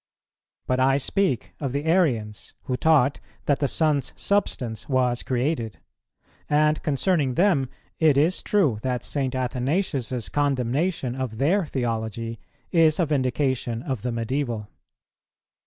But 0.65 0.79
I 0.79 0.97
speak 0.97 1.51
of 1.59 1.73
the 1.73 1.85
Arians 1.85 2.55
who 2.63 2.75
taught 2.75 3.19
that 3.45 3.59
the 3.59 3.67
Son's 3.67 4.13
Substance 4.19 4.89
was 4.89 5.21
created; 5.21 5.77
and 6.49 6.81
concerning 6.81 7.35
them 7.35 7.69
it 7.99 8.17
is 8.17 8.41
true 8.41 8.79
that 8.81 9.03
St. 9.03 9.35
Athanasius's 9.35 10.27
condemnation 10.27 11.13
of 11.13 11.37
their 11.37 11.67
theology 11.67 12.39
is 12.71 12.99
a 12.99 13.05
vindication 13.05 13.83
of 13.83 14.01
the 14.01 14.11
Medieval. 14.11 14.69